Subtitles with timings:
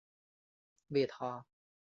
[0.87, 1.45] 为她煎中药